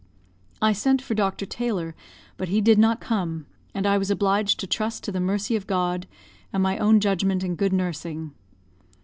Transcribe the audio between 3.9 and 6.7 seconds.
was obliged to trust to the mercy of God, and